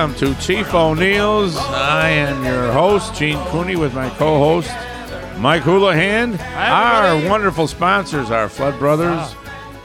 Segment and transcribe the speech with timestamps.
[0.00, 1.58] Welcome to Chief O'Neill's.
[1.58, 4.70] I am your host, Gene Cooney, with my co-host,
[5.38, 6.40] Mike Houlihan.
[6.40, 9.34] Our wonderful sponsors are Flood Brothers,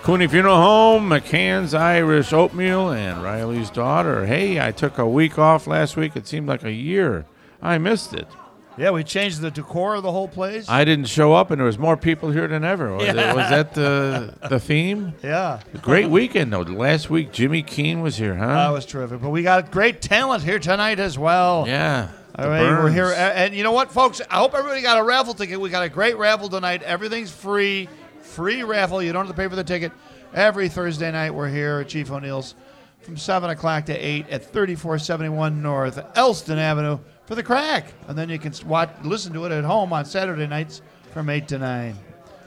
[0.03, 4.25] Cooney Funeral Home, McCann's Irish Oatmeal, and Riley's daughter.
[4.25, 6.15] Hey, I took a week off last week.
[6.15, 7.25] It seemed like a year.
[7.61, 8.29] I missed it.
[8.77, 10.67] Yeah, we changed the decor of the whole place.
[10.67, 12.93] I didn't show up, and there was more people here than ever.
[12.95, 15.13] Was, it, was that the the theme?
[15.23, 16.61] yeah, Great weekend though.
[16.61, 18.47] Last week, Jimmy Keane was here, huh?
[18.47, 19.21] that was terrific.
[19.21, 21.65] But we got great talent here tonight as well.
[21.67, 22.09] yeah.
[22.37, 24.19] All the right, we're here, and you know what, folks?
[24.29, 25.57] I hope everybody got a raffle ticket.
[25.61, 26.83] We got a great raffle tonight.
[26.83, 27.87] Everything's free,
[28.19, 29.01] free raffle.
[29.01, 29.93] You don't have to pay for the ticket.
[30.33, 32.55] Every Thursday night, we're here at Chief O'Neill's
[33.03, 38.17] from seven o'clock to eight at thirty-four seventy-one North Elston Avenue for the craic, and
[38.17, 40.81] then you can watch, listen to it at home on Saturday nights
[41.11, 41.95] from eight to nine.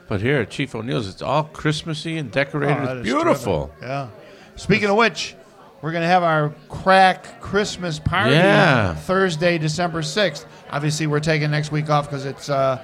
[0.08, 2.78] But here at Chief O'Neill's, it's all Christmassy and decorated.
[2.88, 3.66] Oh, it's beautiful.
[3.68, 3.82] terrific.
[3.82, 4.08] Yeah.
[4.56, 5.34] Speaking of which,
[5.82, 8.94] we're going to have our craic Christmas party Yeah.
[8.94, 10.46] Thursday, December sixth.
[10.70, 12.82] Obviously, we're taking next week off because it's uh,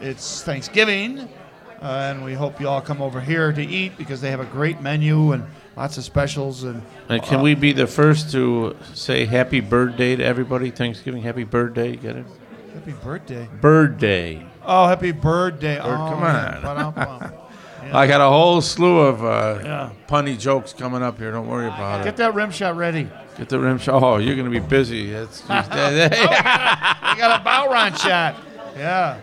[0.00, 1.20] it's Thanksgiving,
[1.80, 4.44] uh, and we hope you all come over here to eat because they have a
[4.46, 5.44] great menu and
[5.78, 6.82] lots of specials and.
[7.08, 10.70] And can we be the first to say Happy Bird Day to everybody?
[10.70, 11.90] Thanksgiving, Happy Bird Day.
[11.90, 12.26] You get it?
[12.74, 13.48] Happy birthday!
[13.60, 14.46] Bird Day.
[14.64, 15.78] Oh, happy birthday!
[15.78, 16.62] oh, come on.
[16.62, 17.32] Ba-dum-bum.
[17.92, 19.90] I got a whole slew of uh, Yeah.
[20.06, 21.32] punny jokes coming up here.
[21.32, 22.04] Don't worry about Get it.
[22.04, 23.08] Get that rim shot ready.
[23.38, 24.02] Get the rim shot.
[24.02, 25.10] Oh, you're going to be busy.
[25.10, 28.36] That's just, We got a bow round shot.
[28.76, 29.20] Yeah.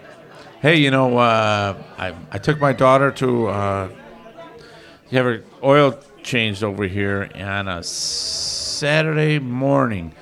[0.61, 3.89] Hey, you know, uh, I I took my daughter to uh,
[5.11, 10.13] you have her oil changed over here on a Saturday morning,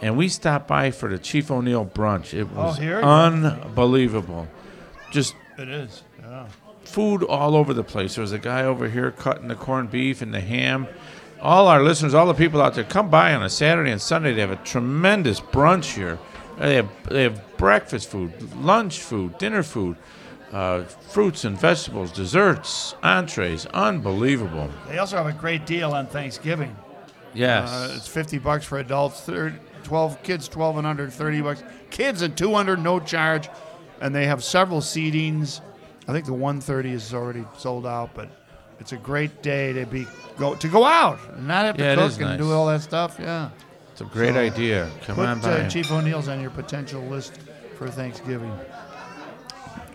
[0.00, 2.32] and we stopped by for the Chief O'Neill brunch.
[2.32, 4.48] It oh, was Oh, unbelievable.
[5.10, 6.02] Just It is.
[6.22, 6.46] Yeah.
[6.84, 8.14] food all over the place.
[8.14, 10.86] There was a guy over here cutting the corned beef and the ham.
[11.40, 14.32] All our listeners, all the people out there, come by on a Saturday and Sunday.
[14.32, 16.18] They have a tremendous brunch here.
[16.58, 19.96] They have they have breakfast food, lunch food, dinner food,
[20.52, 23.66] uh, fruits and vegetables, desserts, entrees.
[23.66, 24.68] Unbelievable.
[24.88, 26.74] They also have a great deal on Thanksgiving.
[27.34, 27.70] Yes.
[27.70, 31.62] Uh, it's 50 bucks for adults, thir 12 kids 12 and under 30 bucks.
[31.90, 33.48] Kids at 200 no charge
[34.00, 35.60] and they have several seatings.
[36.06, 38.28] I think the 130 is already sold out, but
[38.80, 40.06] it's a great day to be
[40.38, 42.38] go to go out and not have to Yeah, cook and nice.
[42.38, 43.16] do all that stuff.
[43.20, 43.50] Yeah.
[43.92, 44.90] it's a great so idea.
[45.04, 45.50] Come Put on by.
[45.60, 47.38] uh, Chief O'Neill's on your potential list
[47.76, 48.52] for Thanksgiving.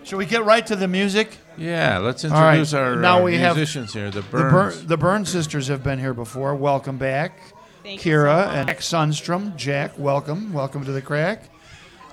[0.04, 1.38] Should we get right to the music?
[1.56, 4.10] yeah, let's All right, introduce our now uh, we have musicians here.
[4.10, 6.54] The The, Bur- the Byrne sisters have been here before.
[6.54, 7.38] Welcome back.
[7.82, 8.68] Thank you Kira so and.
[8.68, 9.56] Jack Sundstrom.
[9.56, 10.52] Jack, welcome.
[10.52, 11.40] Welcome to the craic.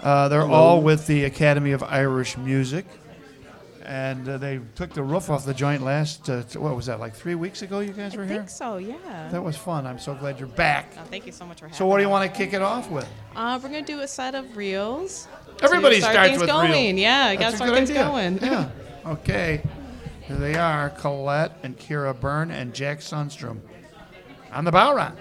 [0.01, 2.85] Uh, they're all with the Academy of Irish Music.
[3.84, 7.00] And uh, they took the roof off the joint last, uh, t- what was that,
[7.00, 8.31] like three weeks ago you guys were here?
[8.31, 8.41] I here?
[8.44, 9.28] think so, yeah.
[9.31, 9.85] That was fun.
[9.88, 10.94] I'm so glad you're back.
[10.97, 12.62] Oh, thank you so much for having So, what do you want to kick it
[12.62, 13.09] off with?
[13.35, 15.28] Uh, we're gonna do a set of reels.
[15.62, 16.72] To Everybody start starts with going.
[16.72, 16.98] reel.
[17.04, 18.04] Yeah, I gotta a start things idea.
[18.04, 18.38] going.
[18.42, 18.70] Yeah.
[19.04, 19.64] Okay.
[20.28, 23.60] Here they are Colette and Kira Byrne and Jack Sundstrom
[24.52, 25.16] on the bodhrán.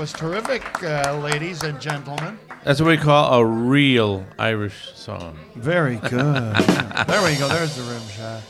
[0.00, 2.38] Was terrific, uh, ladies and gentlemen.
[2.64, 5.38] That's what we call a real Irish song.
[5.56, 6.56] Very good.
[7.06, 7.46] There we go.
[7.48, 8.40] There's the rim shot.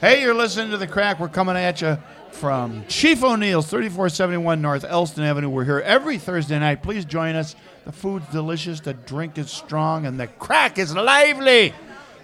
[0.00, 1.18] Hey, you're listening to the craic.
[1.18, 1.98] We're coming at you
[2.30, 5.48] from Chief O'Neill's, 3471 North Elston Avenue.
[5.48, 6.80] We're here every Thursday night.
[6.80, 7.56] Please join us.
[7.86, 11.74] The food's delicious, the drink is strong, and the craic is lively.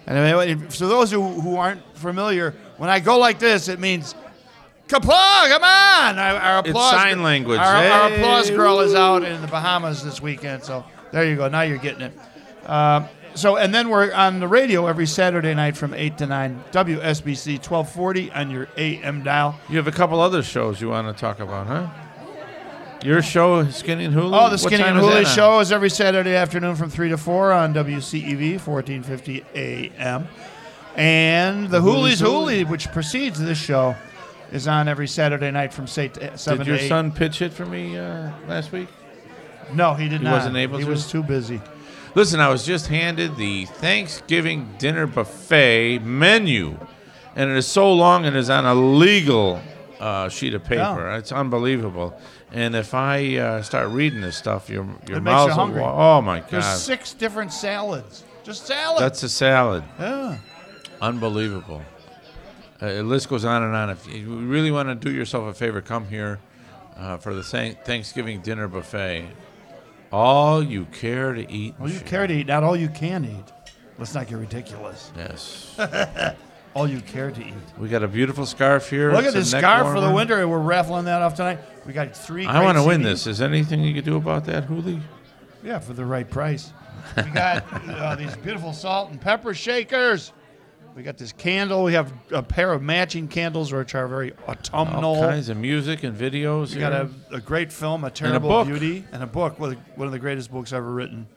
[0.05, 4.15] And so those who, who aren't familiar, when I go like this, it means
[4.87, 6.17] Kapla, come on!
[6.17, 7.59] Our, our It's applause, sign language.
[7.59, 11.49] Our, our applause girl is out in the Bahamas this weekend, so there you go.
[11.49, 12.69] Now you're getting it.
[12.69, 16.63] Um, so, and then we're on the radio every Saturday night from eight to nine,
[16.71, 19.59] WSBC 1240 on your AM dial.
[19.69, 21.87] You have a couple other shows you want to talk about, huh?
[23.03, 24.31] Your show, Skinny and Hooley?
[24.33, 25.35] Oh, the Skinny and is that Hooley on?
[25.35, 30.27] show is every Saturday afternoon from 3 to 4 on WCEV, 1450 AM.
[30.95, 32.15] And the Hooley.
[32.15, 33.95] Hooley, which precedes this show,
[34.51, 36.87] is on every Saturday night from say, t- 7 Did your 8.
[36.89, 38.87] son pitch it for me uh, last week?
[39.73, 40.29] No, he did He not.
[40.29, 40.89] He wasn't able He to?
[40.89, 41.59] was too busy.
[42.15, 46.77] Listen, I was just handed the Thanksgiving dinner buffet menu,
[47.35, 49.61] and it is so long and is on a legal
[49.99, 50.81] uh, sheet of paper.
[50.81, 51.17] Yeah.
[51.17, 52.19] It's unbelievable.
[52.53, 56.17] And if I uh, start reading this stuff, your your It mouth you will wa-
[56.17, 56.49] Oh my god!
[56.49, 58.23] There's six different salads.
[58.43, 59.03] Just salad.
[59.03, 59.83] that's a salad.
[59.99, 60.37] yeah.
[61.01, 61.81] Unbelievable.
[62.79, 63.89] Uh, the list goes on and on.
[63.89, 66.39] If you really want to do yourself a favor, come here
[66.95, 69.27] uh, for the Thanksgiving dinner buffet.
[70.11, 71.75] All you care to eat.
[71.79, 72.07] All you share.
[72.07, 73.73] care to eat, not all you can eat.
[73.97, 75.11] Let's not get ridiculous.
[75.17, 75.75] Yes.
[76.75, 77.55] All you care to eat.
[77.79, 79.11] We got a beautiful scarf here.
[79.11, 81.57] Look at this scarf for the winter, and we're raffling that off tonight.
[81.87, 82.45] We got three.
[82.45, 83.25] I want to win this.
[83.25, 85.01] Is there anything you could do about that, Hooley?
[85.63, 86.71] Yeah, for the right price.
[87.15, 90.33] We got uh, these beautiful salt and pepper shakers.
[90.97, 91.83] We got this candle.
[91.83, 95.13] We have a pair of matching candles, which are very autumnal.
[95.13, 96.73] All kinds of music and videos.
[96.73, 98.65] We got a, a great film, A Terrible book.
[98.67, 101.27] Beauty, and a book, one of the- one of the greatest books ever written.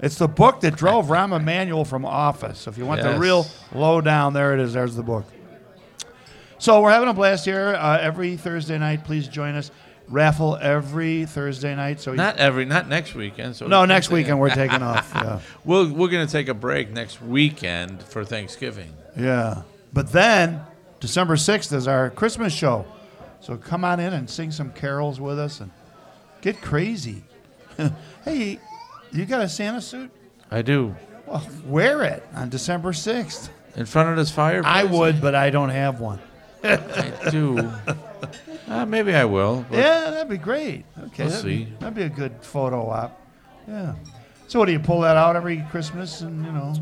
[0.00, 2.58] It's the book that drove Rahm Emanuel from office.
[2.58, 3.18] So if you want the Yes.
[3.18, 4.74] real lowdown, there it is.
[4.74, 5.24] There's the book.
[6.58, 9.04] So we're having a blast here uh, every Thursday night.
[9.04, 9.70] Please join us.
[10.08, 12.02] Raffle every Thursday night.
[12.02, 13.56] So not every, not next weekend.
[13.56, 15.10] So no, next weekend we're taking off.
[15.14, 15.40] Yeah.
[15.64, 18.92] We'll, we're going to take a break next weekend for Thanksgiving.
[19.16, 19.62] Yeah.
[19.92, 20.60] But then
[21.00, 22.84] December 6th is our Christmas show.
[23.40, 25.70] So come on in and sing some carols with us and
[26.42, 27.22] get crazy.
[28.24, 28.58] hey,
[29.12, 30.10] you got a Santa suit?
[30.50, 30.94] I do.
[31.26, 33.48] Well, wear it on December 6th.
[33.76, 34.72] In front of this fireplace.
[34.74, 36.18] I would, but I don't have one.
[36.64, 37.58] I do.
[38.68, 39.64] uh, maybe I will.
[39.68, 40.84] but Yeah, that'd be great.
[41.06, 41.72] Okay, We'll that'd, Be, see.
[41.78, 43.20] that'd be a good photo op.
[43.68, 43.94] Yeah.
[44.48, 46.74] So, what do you pull that out every Christmas and you know?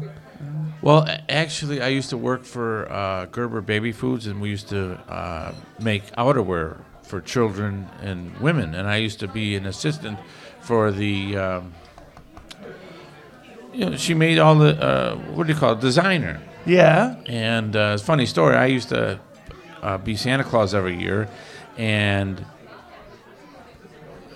[0.83, 4.99] Well, actually, I used to work for uh, Gerber Baby Foods, and we used to
[5.11, 8.75] uh, make outerwear for children and women.
[8.75, 10.19] And I used to be an assistant
[10.61, 11.37] for the.
[11.37, 11.75] Um,
[13.73, 16.41] you know, she made all the uh, what do you call it, designer.
[16.67, 17.17] Yeah.
[17.27, 18.57] And uh, it's a funny story.
[18.57, 19.21] I used to
[19.83, 21.29] uh, be Santa Claus every year,
[21.77, 22.45] and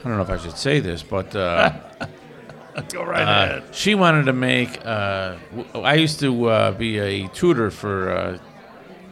[0.00, 1.72] I don't know if I should say this, but uh,
[2.92, 4.84] Go right uh, she wanted to make.
[4.84, 8.38] Uh, w- I used to uh, be a tutor for uh,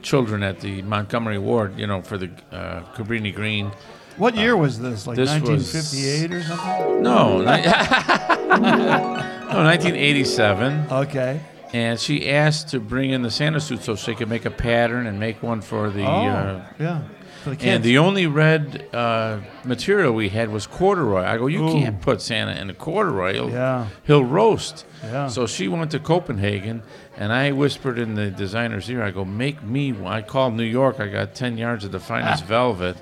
[0.03, 3.71] children at the Montgomery Ward, you know, for the uh, Cabrini Green.
[4.17, 5.07] What year was this?
[5.07, 7.03] Like this was- 1958 or something?
[7.03, 7.45] No, ni-
[9.53, 10.87] no, 1987.
[10.91, 11.41] Okay.
[11.73, 15.07] And she asked to bring in the Santa suit so she could make a pattern
[15.07, 16.03] and make one for the.
[16.05, 17.03] oh, Uh, yeah.
[17.47, 17.67] For the kids.
[17.77, 21.23] and the only red uh, material we had was corduroy.
[21.23, 21.73] I go, you Ooh.
[21.73, 23.35] can't put Santa in a corduroy.
[23.35, 23.87] He'll, Yeah.
[24.05, 24.85] he'll roast.
[25.05, 25.29] Yeah.
[25.29, 26.83] So she went to Copenhagen,
[27.17, 30.13] and I whispered in the designer's ear, I go, make me one.
[30.13, 30.99] I called New York.
[30.99, 32.97] I got 10 yards of the finest velvet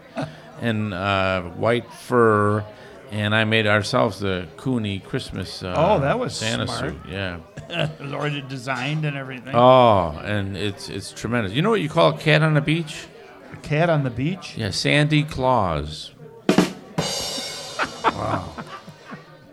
[0.60, 2.62] and uh, white fur,
[3.10, 6.80] and I made ourselves the Cooney Christmas uh, Oh, that was Santa smart.
[6.92, 7.00] suit.
[7.08, 7.38] Yeah.
[7.70, 9.54] it was already designed and everything.
[9.54, 11.54] Oh, and it's it's tremendous.
[11.54, 13.06] You know what you call a cat on the beach?
[13.54, 14.56] A cat on the beach.
[14.56, 16.10] Yeah, Sandy Claus.
[16.48, 18.42] I,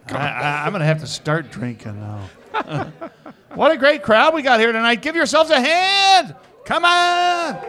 [0.09, 2.91] I, I'm going to have to start drinking now.
[3.53, 5.03] what a great crowd we got here tonight.
[5.03, 6.35] Give yourselves a hand.
[6.65, 7.59] Come on.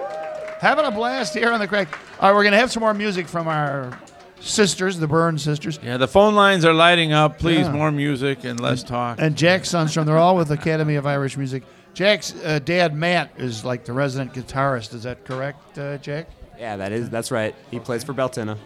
[0.60, 1.88] Having a blast here on the craic.
[2.18, 4.00] All right, we're going to have some more music from our
[4.40, 5.78] sisters, the Byrne sisters.
[5.82, 7.38] Yeah, the phone lines are lighting up.
[7.38, 7.72] Please, Yeah.
[7.72, 9.18] more music and less talk.
[9.20, 11.62] And Jack Sundstrom, they're all with Academy of Irish Music.
[11.94, 14.94] Jack's uh, dad, Matt, is like the resident guitarist.
[14.94, 16.28] Is that correct, uh, Jack?
[16.58, 17.54] Yeah, that is that's right.
[17.70, 18.56] He plays for Beltina.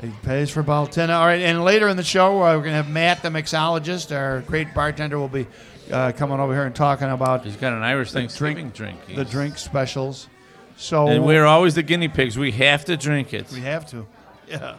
[0.00, 1.16] He plays for Baltina.
[1.18, 4.14] All right, and later in the show, uh, we're going to have Matt, the mixologist,
[4.14, 5.46] our great bartender, will be
[5.92, 8.98] uh, coming over here and talking about He's got an Irish Thanksgiving drink.
[9.14, 10.28] the drink specials.
[10.76, 12.36] So And we're always the guinea pigs.
[12.36, 13.50] We have to drink it.
[13.52, 14.06] we have to.
[14.48, 14.76] Yeah.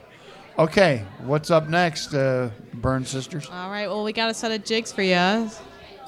[0.59, 3.49] Okay, what's up next, uh, Byrne Sisters?
[3.51, 3.87] All right.
[3.87, 5.49] Well, we got a set of jigs for you.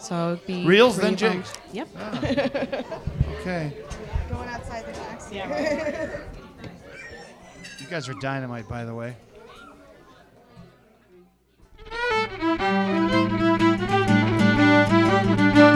[0.05, 1.31] So it'd be Reels, then of 'em.
[1.41, 1.53] jigs?
[1.73, 1.87] Yep.
[1.97, 2.19] Ah.
[3.41, 3.73] Okay.
[4.29, 5.29] Going outside the box.
[5.31, 6.09] Yeah.
[7.81, 9.15] You guys are dynamite, by the way.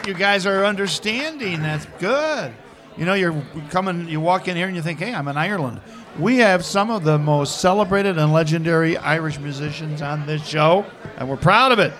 [0.09, 1.61] You guys are understanding.
[1.61, 2.51] That's good.
[2.97, 3.39] You know, you're
[3.69, 5.81] coming, you walk in here and you think, hey, I'm in Ireland.
[6.17, 10.83] We have some of the most celebrated and legendary Irish musicians on this show,
[11.17, 11.93] and we're proud of it.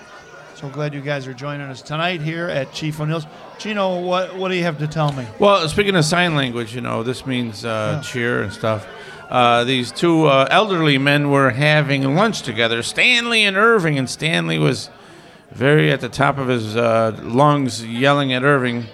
[0.56, 3.26] So glad you guys are joining us tonight here at Chief O'Neill's.
[3.60, 5.24] Gino, what, what do you have to tell me?
[5.38, 8.02] Well, speaking of sign language, you know, this means uh, Yeah.
[8.02, 8.88] cheer and stuff.
[9.30, 14.58] Uh, these two uh, elderly men were having lunch together, Stanley and Irving, and Stanley
[14.58, 14.90] was
[15.52, 18.86] very at the top of his uh, lungs, yelling at Irving.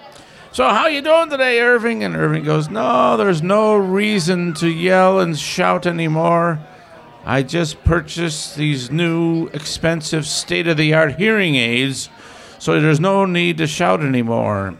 [0.51, 2.03] So how you doing today, Irving?
[2.03, 6.59] And Irving goes, No, there's no reason to yell and shout anymore.
[7.25, 12.09] I just purchased these new expensive state-of-the-art hearing aids,
[12.57, 14.75] so there's no need to shout anymore.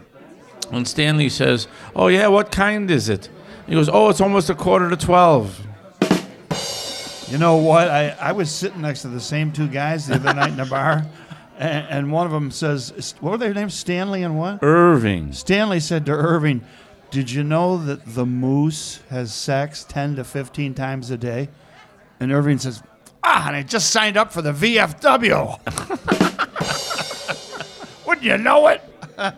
[0.72, 3.28] And Stanley says, Oh, yeah, what kind is it?
[3.66, 5.66] He goes, Oh, it's almost a quarter to 12.
[7.28, 7.88] You know what?
[7.88, 10.66] I, I was sitting next to the same two guys the other night in a
[10.66, 11.04] bar,
[11.58, 13.74] and, and one of them says, "What were their names?
[13.74, 15.32] Stanley and what?" Irving.
[15.32, 16.62] Stanley said to Irving,
[17.10, 21.48] "Did you know that the moose has sex ten to fifteen times a day?"
[22.20, 22.82] And Irving says,
[23.24, 25.58] "Ah, and I just signed up for the VFW."
[28.06, 28.80] Wouldn't you know it?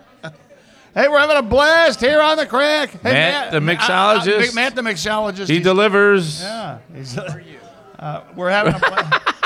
[0.93, 2.91] hey, we're having a blast here on the craic.
[3.01, 4.55] Hey, Matt, the uh, uh, mixologist.
[4.55, 5.49] Matt, the mixologist.
[5.49, 6.41] He delivers.
[6.41, 7.17] yeah, he's,
[7.99, 9.40] uh, we're having a blast.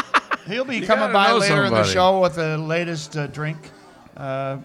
[0.47, 3.57] He'll be You coming by later in the show with the latest uh, drink.
[4.15, 4.57] Uh,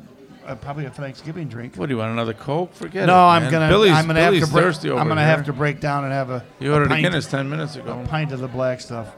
[0.47, 1.77] uh, probably a Thanksgiving drink.
[1.77, 2.13] What do you want?
[2.13, 2.75] Another Coke?
[2.75, 3.07] Forget it.
[3.07, 3.69] No, I'm gonna.
[3.69, 4.65] Billy's, I'm gonna Billy's have to break.
[4.65, 5.37] thirsty over I'm gonna here.
[5.37, 6.45] have to break down and have a.
[6.59, 8.05] You ordered a a pint, Guinness ten minutes a ago.
[8.09, 9.15] pint of the black stuff.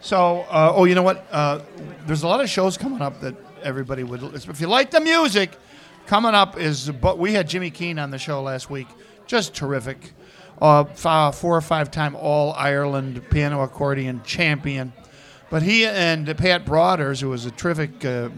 [0.00, 1.26] So, uh, oh, you know what?
[1.30, 1.60] Uh,
[2.06, 4.22] there's a lot of shows coming up that everybody would.
[4.34, 5.56] If you like the music,
[6.06, 6.90] coming up is.
[6.90, 8.88] But we had Jimmy Keane on the show last week.
[9.26, 10.12] Just terrific.
[10.60, 10.84] Uh,
[11.32, 14.92] four or five time All Ireland piano accordion champion.
[15.50, 18.30] But he and Pat Broaders, who was a terrific uh,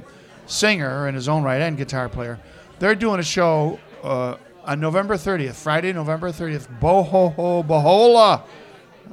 [0.47, 2.39] singer in his own right and guitar player,
[2.79, 7.35] they're doing a show uh, on November 30th, Friday, November 30th, Boho
[7.67, 8.43] Bohola.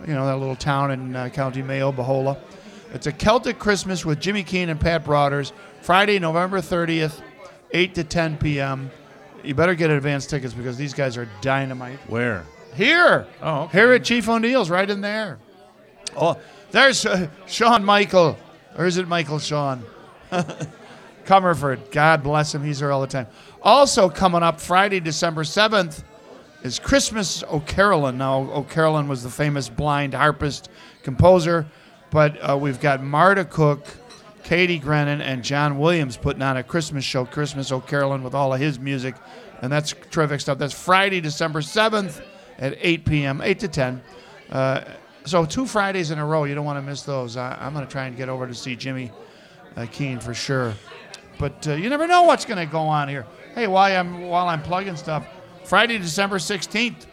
[0.08, 2.38] You know, that little town in uh, County Mayo, Bohola.
[2.94, 7.22] It's a Celtic Christmas with Jimmy Keane and Pat Broaders, Friday, November 30th,
[7.72, 8.92] 8 to 10 p.m.
[9.44, 12.00] You better get advance tickets because these guys are dynamite.
[12.08, 12.46] Where?
[12.76, 13.28] Here.
[13.42, 13.78] Oh, okay.
[13.80, 15.40] Here at Chief O'Neill's, right in there.
[16.16, 16.40] Oh,
[16.74, 18.36] there's uh, Sean Michael.
[18.76, 19.84] Or is it Michael Sean?
[21.26, 21.92] Comerford.
[21.92, 22.64] God bless him.
[22.64, 23.28] He's there all the time.
[23.62, 26.04] Also coming up Friday, December 7th,
[26.64, 28.18] is Christmas O'Carolan.
[28.18, 30.70] Now, O'Carolan was the famous blind harpist
[31.04, 31.68] composer,
[32.10, 33.86] but uh, we've got Marta Cook,
[34.44, 38.60] Katie Grennan, and John Williams putting on a Christmas show, Christmas O'Carolan, with all of
[38.60, 39.14] his music.
[39.62, 40.58] And that's terrific stuff.
[40.58, 42.24] That's Friday, December 7th
[42.58, 44.02] at 8 p.m., 8 to 10.
[44.50, 44.82] Uh,
[45.26, 46.44] so, two Fridays in a row.
[46.44, 47.38] You don't want to miss those.
[47.38, 49.12] I, I'm going to try and get over to see Jimmy
[49.76, 50.74] uh, Keane for sure.
[51.40, 53.26] But uh, you never know what's going to go on here.
[53.56, 55.26] Hey, while I'm while I'm plugging stuff,
[55.64, 57.06] Friday, December 16th,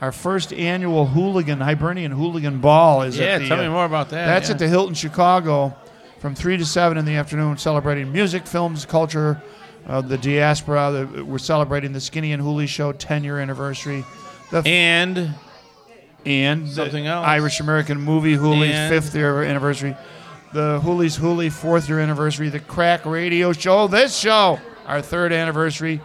[0.00, 3.48] our first annual hooligan Hibernian hooligan ball is Yeah, at the.
[3.48, 4.26] tell uh, me more about that.
[4.26, 4.54] That's yeah.
[4.54, 5.76] at the Hilton Chicago,
[6.18, 9.42] from three to seven in the afternoon, celebrating music, films, culture,
[9.86, 11.08] uh, the diaspora.
[11.14, 14.04] The, we're celebrating the Skinny and Hooley Show 10 year anniversary.
[14.50, 15.34] The and
[16.26, 17.26] and Something else.
[17.26, 19.96] Irish American movie Hooley's And- fifth year anniversary,
[20.52, 26.00] the Hooley's Hooley fourth year anniversary, the Crack Radio Show, this show, our third anniversary,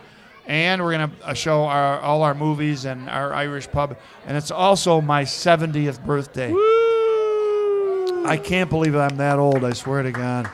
[0.47, 3.95] and we're gonna uh, show our all our movies and our Irish pub,
[4.27, 6.51] and it's also my 70th birthday.
[8.25, 9.63] I can't believe I'm that old.
[9.65, 10.49] I swear to God.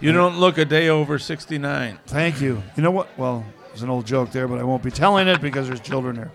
[0.00, 1.98] you don't look a day over sixty nine.
[2.06, 2.62] Thank you.
[2.76, 3.08] You know what?
[3.18, 6.14] Well, there's an old joke there, but I won't be telling it because there's children
[6.16, 6.30] there.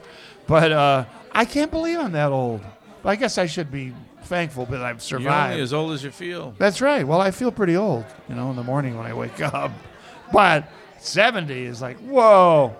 [0.46, 1.06] But uh,
[1.38, 2.62] I can't believe I'm that old.
[3.04, 5.52] But I guess I should be thankful that I've You're survived.
[5.54, 6.56] only as old as you feel.
[6.58, 7.06] That's right.
[7.08, 9.72] Well, I feel pretty old, you know, in the morning when I wake up.
[10.34, 10.68] But
[11.00, 12.76] 70 is like, whoa.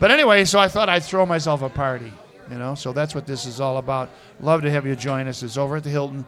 [0.00, 2.12] But anyway, so I thought I'd throw myself a party,
[2.50, 4.10] you know, so that's what this is all about.
[4.40, 5.42] Love to have you join us.
[5.42, 6.26] It's over at the Hilton.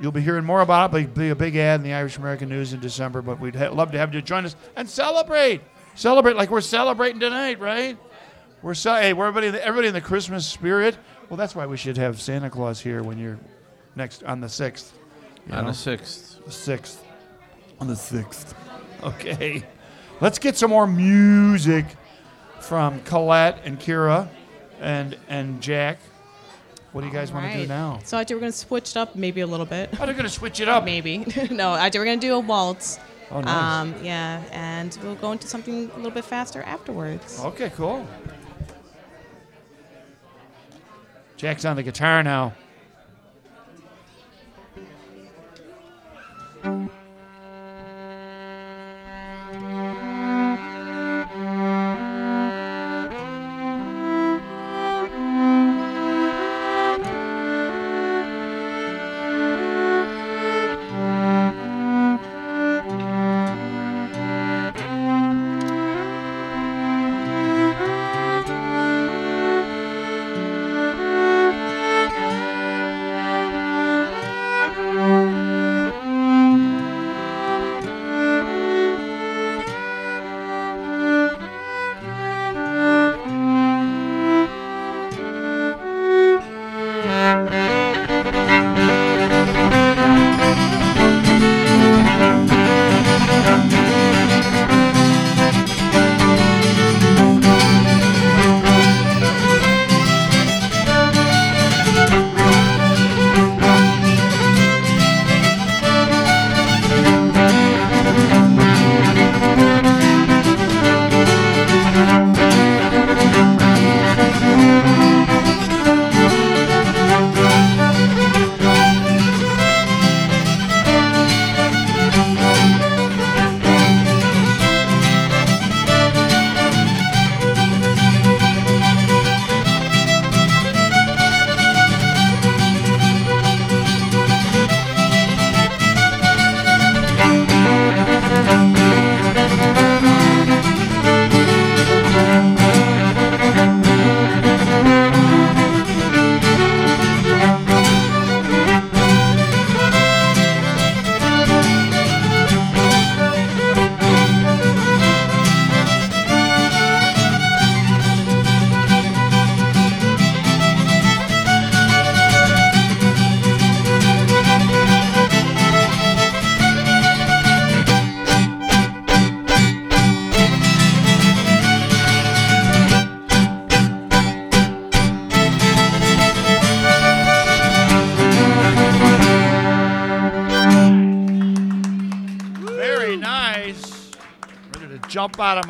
[0.00, 0.98] You'll be hearing more about it.
[1.02, 3.70] It'll be a big ad in the Irish American News in December, but we'd ha-
[3.70, 5.62] love to have you join us and celebrate.
[5.94, 7.96] Celebrate like we're celebrating tonight, right?
[8.66, 10.98] We're so, hey, we're everybody, in the- everybody in the Christmas spirit.
[11.30, 13.38] Well, that's why we should have Santa Claus here when you're
[13.94, 14.90] next on the 6th.
[15.52, 15.70] On know?
[15.70, 16.44] the sixth.
[16.44, 17.04] The sixth.
[17.78, 18.56] On the sixth.
[19.04, 19.62] Okay.
[20.20, 21.84] Let's get some more music
[22.58, 24.26] from Colette and Kira
[24.80, 25.98] and and Jack.
[26.90, 27.68] What do you guys want to do Right.
[27.68, 28.00] now?
[28.02, 29.90] So I think we're gonna switch it up maybe a little bit.
[30.00, 30.84] Oh, they're gonna switch it up.
[30.84, 31.18] Maybe.
[31.52, 32.98] no, I think we're gonna do a waltz.
[33.30, 33.48] Oh, nice.
[33.54, 37.38] Um, yeah, and we'll go into something a little bit faster afterwards.
[37.44, 38.04] Okay, cool.
[41.36, 42.54] Jack's on the guitar now.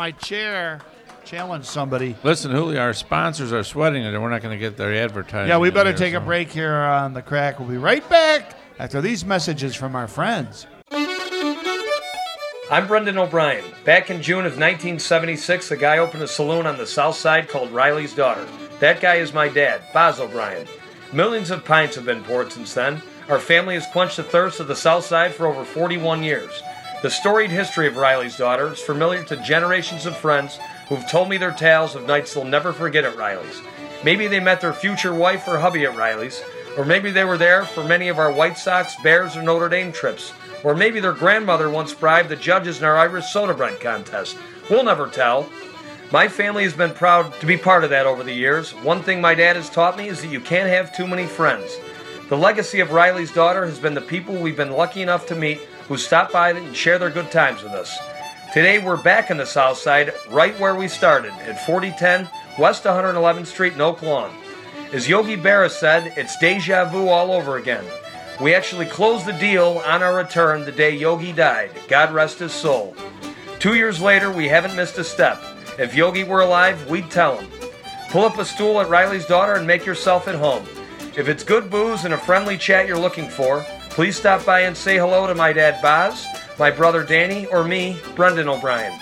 [0.07, 0.81] My chair,
[1.25, 2.15] challenge somebody.
[2.23, 5.49] Listen, Julio, our sponsors are sweating and we're not going to get their advertising.
[5.49, 7.59] Yeah, we better here, take a break here on the craic.
[7.59, 10.69] We'll be right back after these messages from our friends.
[12.71, 13.65] I'm Brendan O'Brien.
[13.85, 17.73] Back in June of 1976, a guy opened a saloon on the south side called
[17.73, 18.47] Riley's Daughter.
[18.79, 20.69] That guy is my dad, Boz O'Brien.
[21.13, 23.03] Millions of pints have been poured since then.
[23.29, 26.63] Our family has quenched the thirst of the south side for over 41 years.
[27.03, 31.37] The storied history of Riley's Daughter is familiar to generations of friends who've told me
[31.37, 33.61] their tales of nights they'll never forget at Riley's.
[34.03, 36.43] Maybe they met their future wife or hubby at Riley's,
[36.79, 39.93] or maybe they were there for many of our White Sox, Bears, or Notre Dame
[39.93, 40.33] trips,
[40.65, 44.39] or maybe their grandmother once bribed the judges in our Irish soda bread contest.
[44.71, 45.51] We'll never tell.
[46.13, 48.73] My family has been proud to be part of that over the years.
[48.73, 51.77] One thing my dad has taught me is that you can't have too many friends.
[52.31, 55.61] The legacy of Riley's daughter has been the people we've been lucky enough to meet
[55.89, 57.97] who stop by and share their good times with us.
[58.53, 63.47] Today we're back in the South Side, right where we started, at 4010 West 111th
[63.47, 64.35] Street in Oak Lawn.
[64.93, 67.85] As Yogi Berra said, it's deja vu all over again.
[68.41, 71.71] We actually closed the deal on our return the day Yogi died.
[71.89, 72.97] God rest his soul.
[73.59, 75.43] Two years later, we haven't missed a step.
[75.79, 77.51] If Yogi were alive, we'd tell him.
[78.11, 80.65] Pull up a stool at Riley's daughter and make yourself at home.
[81.17, 83.65] If it's good booze and a friendly chat you're looking for,
[83.97, 86.27] please stop by and say hello to my dad Boz,
[86.59, 88.93] my brother Danny, or me, Brendan O'Brien.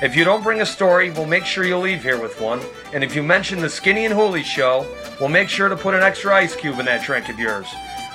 [0.00, 2.60] If you don't bring a story, we'll make sure you leave here with one.
[2.92, 4.86] And if you mention the Skinny and Hooley show,
[5.18, 7.66] we'll make sure to put an extra ice cube in that drink of yours.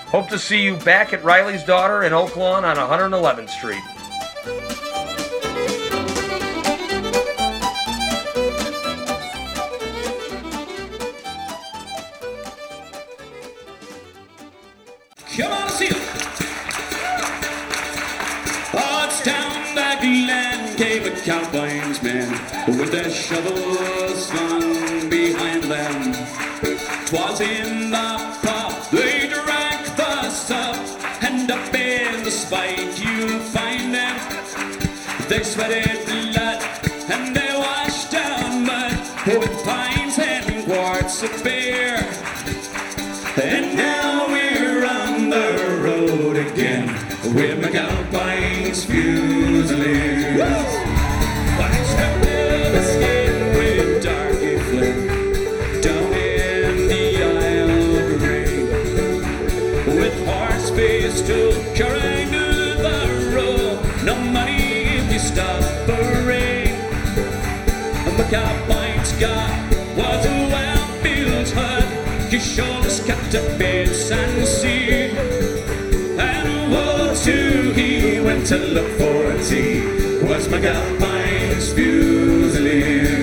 [0.08, 4.93] Hope to see you back at Riley's daughter in Oak Lawn on 111th Street.
[20.76, 22.30] Came a cowboy's men
[22.68, 26.14] with their shovels slung behind them.
[27.06, 33.94] Twas in the pub they drank the stuff, and up in the spike you find
[33.94, 34.16] them.
[35.30, 36.62] They sweated blood
[37.10, 41.53] and they washed down mud with pints and quarts of beer.
[68.34, 71.84] McAlpine's got was a well-built hut.
[72.32, 75.12] His shoulders kept a bits and sea.
[76.18, 79.86] And woe to he went to look for a tea.
[80.26, 83.23] Was McAlpine's Fusiliers.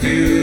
[0.00, 0.37] McAlpine's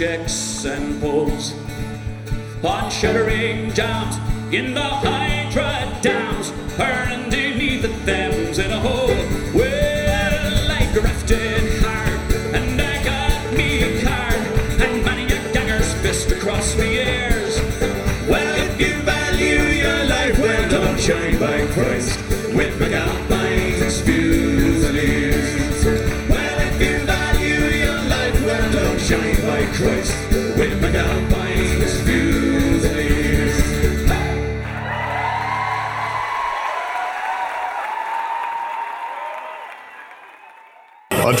[0.00, 1.52] Czechs, and pulls
[2.64, 4.16] On shuddering downs,
[4.50, 5.39] in the Hydra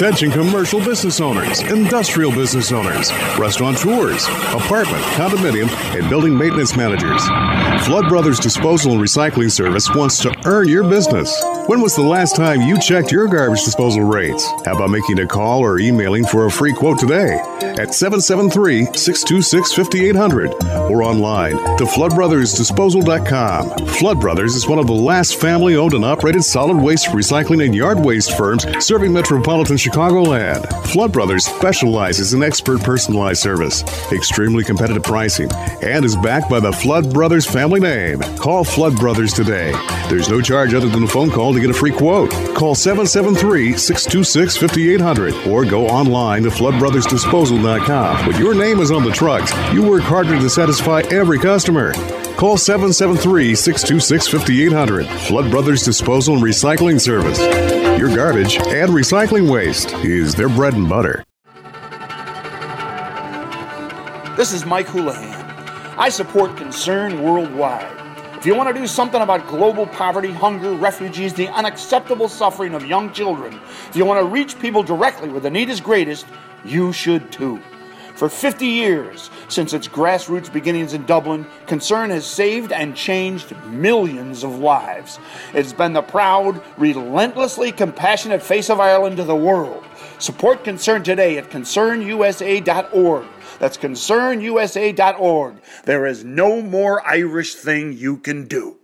[0.00, 7.22] Attention commercial business owners, industrial business owners, restaurateurs, apartment, condominium, and building maintenance managers.
[7.84, 11.44] Flood Brothers Disposal and Recycling Service wants to earn your business.
[11.66, 14.48] When was the last time you checked your garbage disposal rates?
[14.64, 19.72] How about making a call or emailing for a free quote today at 773 626
[19.72, 20.54] 5800
[20.90, 23.86] or online to floodbrothersdisposal.com.
[23.86, 27.74] Flood Brothers is one of the last family owned and operated solid waste recycling and
[27.74, 30.66] yard waste firms serving metropolitan Chicagoland.
[30.86, 35.50] Flood Brothers specializes in expert personalized service, extremely competitive pricing,
[35.82, 38.20] and is backed by the Flood Brothers family name.
[38.36, 39.72] Call Flood Brothers today.
[40.08, 42.30] There's no charge other than a phone call to get a free quote.
[42.54, 46.50] Call 773 626 5800 or go online to
[47.50, 48.26] floodbrothersdisposal.com.
[48.26, 51.92] When your name is on the trucks, you work harder to satisfy every customer.
[52.36, 55.06] Call 773 626 5800.
[55.06, 57.38] Flood Brothers Disposal and Recycling Service.
[57.98, 61.24] Your garbage and recycling waste is their bread and butter.
[64.36, 65.34] This is Mike Houlihan.
[65.98, 67.99] I support Concern Worldwide.
[68.40, 72.86] If you want to do something about global poverty, hunger, refugees, the unacceptable suffering of
[72.86, 76.24] young children, if you want to reach people directly where the need is greatest,
[76.64, 77.60] you should too.
[78.14, 84.42] For 50 years, since its grassroots beginnings in Dublin, Concern has saved and changed millions
[84.42, 85.18] of lives.
[85.52, 89.84] It's been the proud, relentlessly compassionate face of Ireland to the world.
[90.18, 93.26] Support Concern today at concernusa.org.
[93.60, 95.54] That's concernusa.org.
[95.84, 98.78] There is no more Irish thing you can do.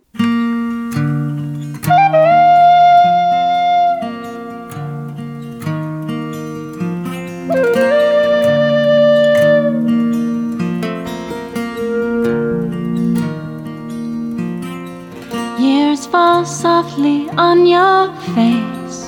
[15.59, 19.07] Years fall softly on your face.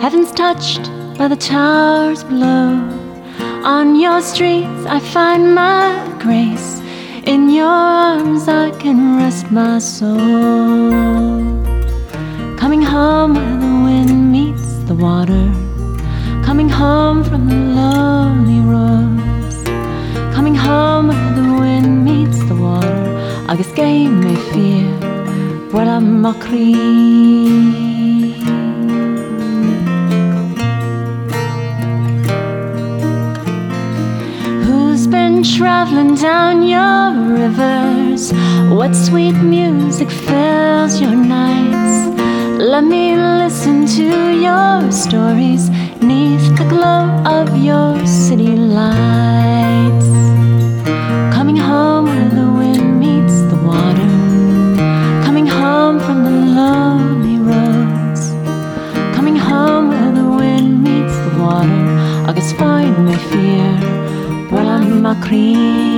[0.00, 0.84] Heaven's touched
[1.18, 2.99] by the towers below.
[3.64, 6.80] On your streets, I find my grace.
[7.24, 10.16] In your arms, I can rest my soul.
[12.56, 15.44] Coming home where the wind meets the water.
[16.42, 19.56] Coming home from the lonely roads.
[20.34, 23.02] Coming home where the wind meets the water.
[23.46, 24.88] Agus game me fear.
[25.70, 27.89] Voilà ma crie.
[35.60, 38.32] Traveling down your rivers?
[38.72, 42.18] What sweet music fills your nights?
[42.58, 44.08] Let me listen to
[44.46, 45.68] your stories
[46.00, 47.04] neath the glow
[47.38, 49.69] of your city lights.
[65.32, 65.89] I'm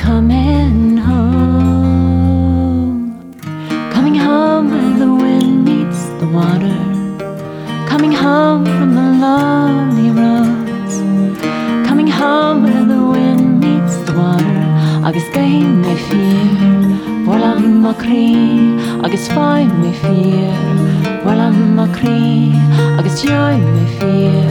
[0.00, 1.92] coming home.
[3.92, 6.78] Coming home where the wind meets the water.
[7.86, 10.96] Coming home from the lonely roads.
[11.88, 14.62] Coming home where the wind meets the water.
[15.06, 16.46] Agus gain me fear.
[17.26, 18.78] Voilà ma crie.
[19.04, 20.54] Agus find me fear.
[21.24, 22.52] Voilà ma crie.
[22.98, 24.48] Agus joy me fear.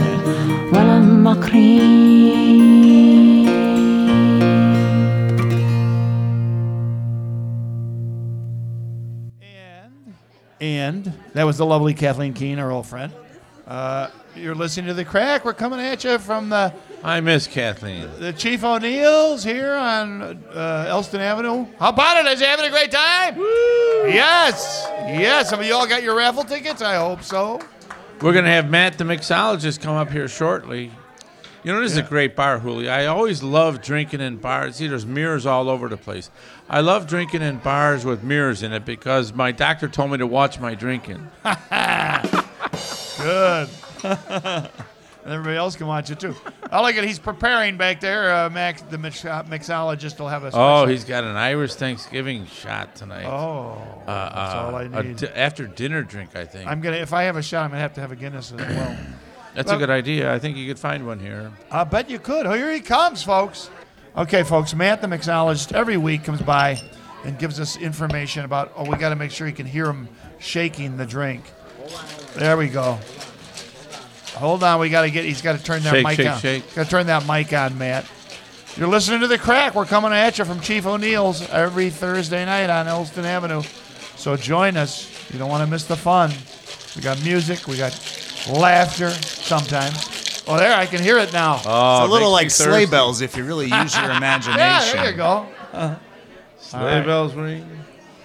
[0.72, 1.34] Voilà ma
[11.34, 13.12] that was the lovely Kathleen Keane, our old friend.
[13.66, 15.44] Uh, you're listening to the Craic.
[15.44, 18.08] We're coming at you from the I miss Kathleen.
[18.18, 21.66] the Chief O'Neills here on uh, Elston Avenue.
[21.78, 22.32] How about it?
[22.32, 23.36] Is you having a great time?
[23.38, 25.50] Yes, yes.
[25.50, 26.82] Have you all got your raffle tickets?
[26.82, 27.60] I hope so.
[28.20, 30.90] We're going to have Matt the mixologist come up here shortly.
[31.62, 32.90] You know, this is a great bar, Julio.
[32.90, 34.76] I always love drinking in bars.
[34.76, 36.30] See, there's mirrors all over the place.
[36.70, 40.26] I love drinking in bars with mirrors in it because my doctor told me to
[40.26, 41.28] watch my drinking.
[43.18, 43.68] Good.
[44.02, 44.68] and
[45.26, 46.34] everybody else can watch it too.
[46.70, 47.04] I like it.
[47.04, 48.34] He's preparing back there.
[48.34, 50.50] Uh, Max, the mix- uh, mixologist, will have a.
[50.54, 53.26] Oh, he's got an Irish Thanksgiving shot tonight.
[53.26, 53.72] Oh,
[54.06, 55.16] uh, that's all I need.
[55.16, 56.66] di- after dinner drink, I think.
[56.66, 56.96] I'm gonna.
[56.96, 58.96] If I have a shot, I'm gonna have to have a Guinness as well.
[59.54, 60.32] That's a good idea.
[60.32, 61.52] I think you could find one here.
[61.70, 62.46] I bet you could.
[62.46, 63.70] Oh, here he comes, folks.
[64.16, 64.74] Okay, folks.
[64.74, 66.78] Matt, acknowledged every week comes by
[67.24, 68.72] and gives us information about.
[68.76, 70.08] Oh, we got to make sure he can hear him
[70.38, 71.44] shaking the drink.
[72.34, 72.98] There we go.
[74.34, 75.24] Hold on, we got to get.
[75.24, 76.38] He's got to turn that Shake, mic shake, on.
[76.40, 76.74] shake.
[76.74, 78.06] Got to turn that mic on, Matt.
[78.76, 79.74] You're listening to the Craic.
[79.74, 83.62] We're coming at you from Chief O'Neill's every Thursday night on Elston Avenue.
[84.16, 85.10] So join us.
[85.32, 86.32] You don't want to miss the fun.
[86.94, 87.66] We got music.
[87.66, 87.92] We got
[88.48, 90.42] laughter sometimes.
[90.46, 91.60] Oh, there I can hear it now.
[91.64, 92.90] Oh, it's a little like sleigh thirsty.
[92.90, 94.58] bells if you really use your imagination.
[94.58, 95.46] Yeah, there you go.
[95.72, 95.96] Uh,
[96.58, 97.04] Sleigh all right.
[97.06, 97.68] bells ring.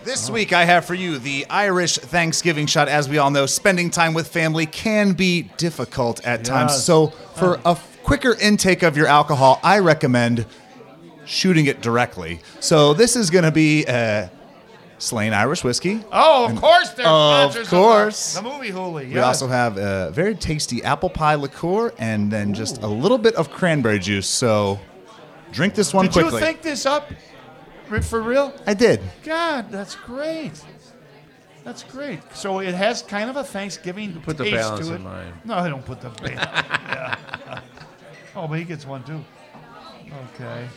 [0.04, 2.88] This week, I have for you the Irish Thanksgiving shot.
[2.88, 6.76] As we all know, spending time with family can be difficult at times.
[6.84, 10.46] So, for a f- quicker intake of your alcohol, I recommend
[11.26, 12.40] shooting it directly.
[12.60, 14.28] So, this is going to be uh,
[14.98, 16.02] Slane Irish whiskey.
[16.12, 18.34] Oh, of course they're Of sponsors course.
[18.36, 19.08] the, the movie Hooley.
[19.08, 23.36] We also have a very tasty apple pie liqueur and then just a little bit
[23.36, 24.28] of cranberry juice.
[24.28, 24.80] So,
[25.52, 26.22] drink this one quickly.
[26.24, 26.40] Did quickly.
[26.40, 27.12] you think this up
[27.92, 28.54] r- for real?
[28.66, 29.02] I did.
[29.24, 30.54] God, that's great.
[31.66, 32.20] That's great.
[32.34, 34.98] So it has kind of a Thanksgiving Put the taste balance to it.
[34.98, 35.34] in mind.
[35.46, 36.36] No, I don't put the balance.
[36.40, 37.60] yeah.
[38.36, 39.24] Oh, but he gets one too.
[40.36, 40.68] Okay.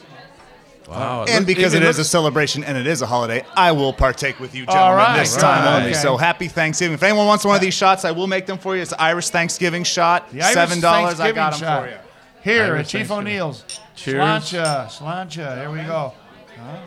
[0.89, 1.27] Wow.
[1.29, 4.41] And because it even is a celebration and it is a holiday, I will partake
[4.41, 5.91] with you, All gentlemen, right, this right, time only.
[5.91, 5.99] okay.
[5.99, 6.95] So happy Thanksgiving.
[6.95, 8.81] If anyone wants one of these uh, shots, I will make them for you.
[8.83, 10.31] It's the Irish Thanksgiving shot.
[10.31, 11.21] The Irish Seven dollars.
[11.21, 11.83] I got them shot.
[11.85, 11.97] for you.
[12.43, 13.65] Here Irish at Chief O'Neill's.
[13.97, 14.17] Cheers.
[14.23, 15.59] Sláinte, sláinte.
[15.59, 16.15] Here we go.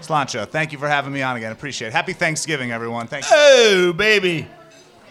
[0.02, 1.52] Sláinte, thank you for having me on again.
[1.52, 1.93] Appreciate it.
[1.93, 3.08] Happy Thanksgiving, everyone.
[3.08, 3.32] Thank you.
[3.34, 4.47] Oh, baby.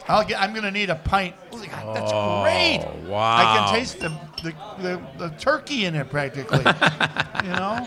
[0.09, 1.37] I'll get, I'm going to need a pint.
[1.53, 2.81] Oh, God, that's Oh, great.
[3.09, 3.37] wow.
[3.37, 4.09] I can taste the,
[4.43, 6.59] the, the, the turkey in it practically.
[7.45, 7.87] you know?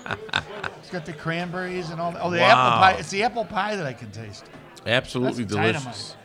[0.79, 2.21] It's got the cranberries and all that.
[2.21, 2.95] Oh, the apple pie.
[2.99, 4.45] It's the apple pie that I can taste.
[4.85, 5.81] Absolutely That's dynamite.
[5.83, 6.15] delicious.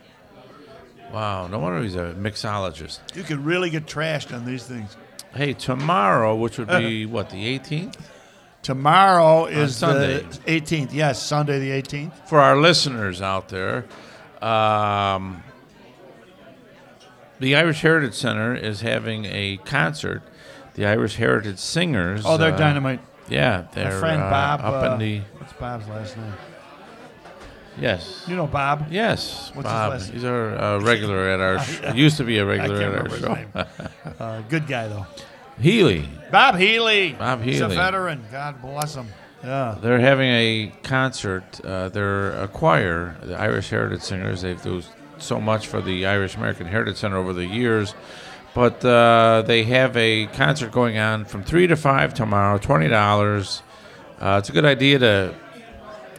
[1.12, 1.46] Wow.
[1.46, 3.00] No wonder he's a mixologist.
[3.16, 4.96] You could really get trashed on these things.
[5.34, 7.96] Hey, tomorrow, which would be what the 18th,
[8.62, 10.18] Tomorrow is Sunday.
[10.44, 10.92] the 18th.
[10.92, 12.28] Yes, Sunday the 18th.
[12.28, 13.84] for our listeners out there,
[14.42, 15.42] um,
[17.40, 20.22] the Irish Heritage Center is having a concert.
[20.74, 22.22] The Irish Heritage Singers.
[22.24, 23.00] Oh, they're uh, dynamite.
[23.28, 24.60] Yeah, My they're friend uh, Bob.
[24.60, 26.32] up uh, in the What's Bob's last name?
[27.80, 28.24] yes.
[28.26, 28.86] You know Bob?
[28.90, 29.90] Yes, What's his Bob.
[29.92, 30.14] last name?
[30.14, 31.58] He's our uh, regular at our.
[31.64, 33.34] Sh- used to be a regular at our show.
[33.34, 33.52] name.
[34.18, 35.06] Uh, good guy though.
[35.60, 36.08] Healy.
[36.30, 37.12] Bob Healy.
[37.12, 37.52] Bob Healy.
[37.52, 38.24] He's a veteran.
[38.30, 39.08] God bless him.
[39.42, 39.76] Yeah.
[39.80, 41.60] They're having a concert.
[41.64, 44.42] Uh, they're a choir, the Irish Heritage Singers.
[44.42, 44.82] They've done
[45.22, 47.94] so much for the Irish American Heritage Center over the years.
[48.54, 53.62] But uh, they have a concert going on from 3 to 5 tomorrow, $20.
[54.20, 55.34] Uh, it's a good idea to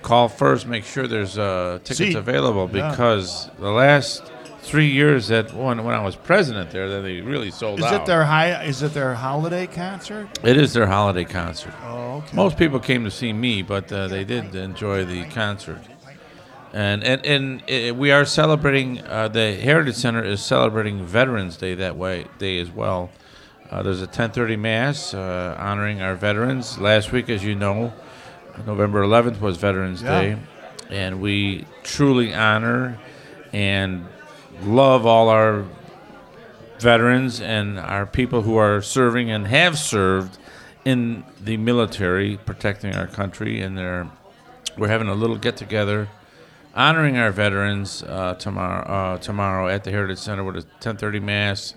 [0.02, 2.16] call first, make sure there's uh, tickets Seat.
[2.16, 2.92] available Yeah.
[2.92, 4.24] because the last
[4.62, 8.02] three years that when, when I was president there, that they really sold Is out.
[8.02, 8.64] it their high?
[8.64, 10.30] Is it their holiday concert?
[10.44, 11.74] It is their holiday concert.
[11.84, 12.36] Oh, okay.
[12.38, 15.80] Most people came to see me, but uh, they did enjoy the concert.
[16.74, 19.02] And and, and uh, we are celebrating.
[19.06, 23.10] Uh, the Heritage Center is celebrating Veterans Day that way day as well.
[23.72, 26.78] Uh, there's a 10:30 mass uh, honoring our veterans.
[26.80, 27.94] Last week, as you know,
[28.66, 30.22] November 11th was Veterans Yeah.
[30.22, 30.38] Day,
[30.90, 33.00] and we truly honor
[33.52, 34.06] and
[34.64, 35.66] love all our
[36.80, 40.38] veterans and our people who are serving and have served
[40.86, 43.62] in the military, protecting our country.
[43.62, 44.08] And they're,
[44.78, 46.08] we're having a little get together,
[46.76, 48.84] honoring our veterans uh, tomorrow.
[48.86, 51.74] Uh, tomorrow at the Heritage Center with a 10:30 mass,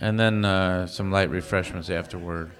[0.00, 2.50] and then uh, some light refreshments afterward.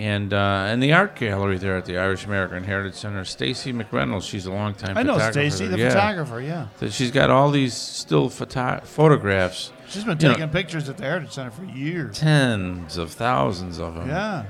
[0.00, 4.28] And uh, and the art gallery there at the Irish American Heritage Center, Stacy McReynolds,
[4.28, 5.18] she's a longtime I know.
[5.30, 5.90] Stacy, the Yeah.
[5.90, 6.40] photographer.
[6.40, 6.66] Yeah.
[6.80, 9.72] So she's got all these still photo- photographs.
[9.88, 12.18] She's been you know, taking pictures at the Heritage Center for years.
[12.18, 14.08] tens of thousands of them.
[14.08, 14.46] Yeah.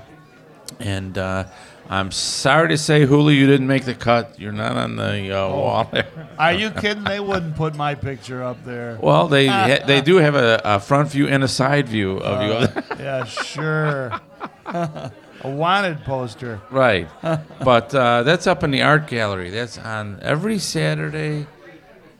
[0.81, 1.45] And uh,
[1.89, 4.41] I'm sorry to say, Hooley, you didn't make the cut.
[4.41, 5.51] You're not on the uh, Oh.
[5.61, 6.07] wall there.
[6.39, 7.05] Are you kidding?
[7.05, 8.99] They wouldn't put my picture up there.
[9.03, 12.43] Well, they ha- they do have a, a front view and a side view of
[12.43, 12.53] you.
[12.55, 14.19] Uh, yeah, sure.
[14.67, 15.11] a
[15.45, 16.61] wanted poster.
[16.71, 17.07] right.
[17.23, 19.51] But uh, that's up in the art gallery.
[19.51, 21.47] That's on every Saturday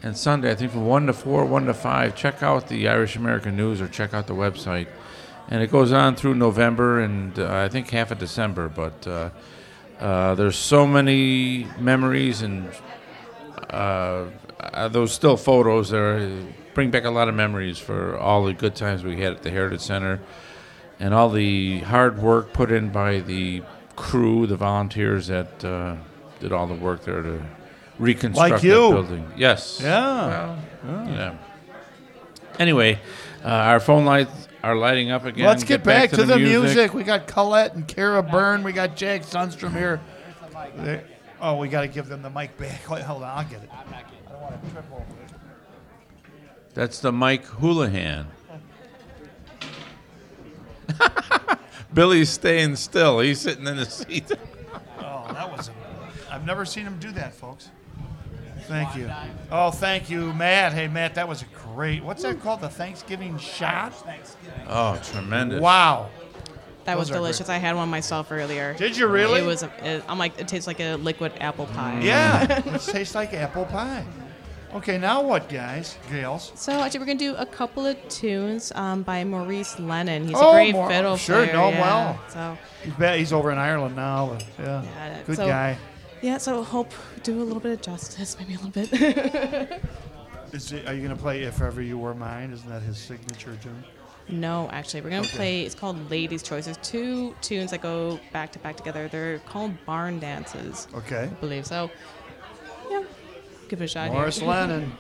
[0.03, 2.15] and Sunday, I think from 1 to 4, 1 to 5.
[2.15, 4.89] Check out the Irish American News or check out the website.
[5.49, 8.69] And it goes on through November and uh, I think half of December.
[8.69, 9.07] But
[10.05, 12.69] uh, uh, there's so many memories and
[13.71, 14.27] uh,
[14.61, 16.31] uh, those still photos there
[16.75, 19.51] bring back a lot of memories for all the good times we had at the
[19.51, 20.21] Heritage Center
[21.01, 23.63] and all the hard work put in by the
[23.97, 25.97] crew, the volunteers that uh,
[26.41, 27.43] did all the work there to
[27.99, 28.91] reconstruct Like that you.
[28.91, 29.33] building.
[29.37, 29.81] Yes.
[29.83, 30.59] Yeah.
[30.85, 31.35] Well, yeah.
[32.59, 32.99] Anyway,
[33.45, 35.45] Uh, our phone lights are lighting up again.
[35.45, 36.95] Let's get, back, to, the, music.
[36.95, 38.63] We got Colette and Kara Byrne.
[38.63, 40.01] We got Jack Sundstrom here.
[40.77, 41.05] They-
[41.43, 42.89] oh, we got to give them the mic back.
[42.91, 43.69] Wait, hold on, I'll get it.
[43.71, 43.83] I
[44.33, 45.09] don't want to trip over it.
[46.73, 48.27] That's the Mike Houlihan.
[51.95, 53.21] Billy's staying still.
[53.21, 54.33] He's sitting in the seat.
[54.99, 55.69] Oh, that was.
[55.69, 55.73] A,
[56.33, 57.69] I've never seen him do that, folks.
[58.67, 59.11] Thank you.
[59.51, 60.73] Oh, thank you, Matt.
[60.73, 62.03] Hey, Matt, that was a great.
[62.03, 62.61] What's that called?
[62.61, 63.93] The Thanksgiving shot.
[64.69, 65.61] Oh, tremendous.
[65.61, 66.09] Wow.
[66.85, 67.19] That was Those are great.
[67.21, 67.49] delicious.
[67.49, 68.75] I had one myself earlier.
[68.75, 69.41] Did you really?
[69.41, 69.63] It was.
[69.63, 72.01] A, it, I'm like, it tastes like a liquid apple pie.
[72.03, 74.05] Yeah, it tastes like apple pie.
[74.75, 75.97] Okay, now what, guys?
[76.11, 76.51] gals?
[76.57, 80.27] So actually, we're gonna do a couple of tunes um, by Maurice Lennon.
[80.27, 81.53] He's Oh, a great Mau- fiddle sure, player.
[81.53, 81.81] know him yeah.
[81.81, 82.21] well.
[82.29, 84.31] So He's, ba- he's over in Ireland now.
[84.37, 85.79] But yeah, yeah, good so- guy.
[86.23, 86.93] Yeah, so hope
[87.23, 89.83] do a little bit of justice, maybe a little bit.
[90.53, 92.53] Is it, are you gonna play "If Ever You Were Mine"?
[92.53, 93.85] Isn't that his signature tune?
[94.29, 95.37] no, actually, we're gonna Okay.
[95.37, 95.63] play.
[95.63, 96.79] It's called Ladies' Choices.
[96.83, 99.09] Two tunes that go back to back together.
[99.09, 100.87] They're called barn dances.
[100.95, 101.25] Okay.
[101.25, 101.91] I believe so.
[102.89, 103.03] Yeah,
[103.69, 104.05] give it a shot.
[104.05, 104.13] here.
[104.15, 104.93] Maurice Lennon,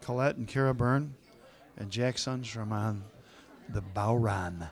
[0.00, 1.14] Colette and Kira Byrne,
[1.76, 3.04] and Jack Sundstrom on
[3.68, 4.70] the bodhrán.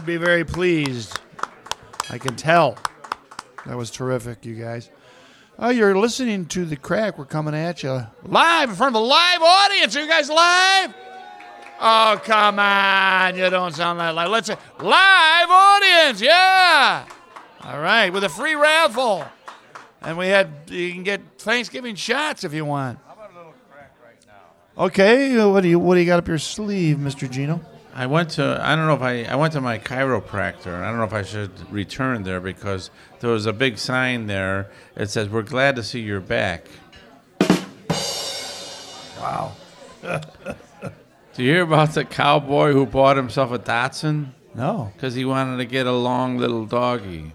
[0.00, 1.20] Would be very pleased.
[2.08, 2.78] I can tell.
[3.66, 4.88] That was terrific, you guys.
[5.58, 7.18] Oh, you're listening to the Craic.
[7.18, 9.94] We're coming at you live in front of a live audience.
[9.94, 10.94] Are you guys live?
[11.82, 13.36] Oh, come on.
[13.36, 14.30] You don't sound that live.
[14.30, 16.22] Let's say live audience.
[16.22, 17.04] Yeah.
[17.64, 18.08] All right.
[18.08, 19.26] With a free raffle.
[20.00, 22.98] And we had you can get Thanksgiving shots if you want.
[23.06, 24.84] How about a little craic right now?
[24.84, 27.30] Okay, what do you what do you got up your sleeve, Mr.
[27.30, 27.60] Gino?
[28.00, 30.88] I went to I don't know if I I went to my chiropractor and I
[30.88, 32.88] don't know if I should return there because
[33.18, 34.70] there was a big sign there.
[34.96, 36.64] It says we're glad to see you're back.
[39.20, 39.52] Wow.
[40.02, 44.30] Do you hear about the cowboy who bought himself a Datsun?
[44.54, 44.90] No.
[44.94, 47.34] Because he wanted to get a long little doggy.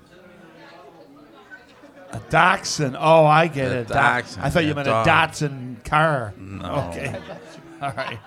[2.10, 2.98] A Dachshund.
[3.00, 3.88] Oh, I get A it.
[3.88, 5.06] Dachshund, I thought you meant dog.
[5.06, 6.34] a Datsun car.
[6.40, 6.90] No.
[6.90, 7.16] Okay.
[7.84, 8.18] All right.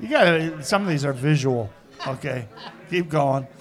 [0.00, 1.70] You got Some of these are visual.
[2.06, 2.46] Okay.
[2.90, 3.46] Keep going.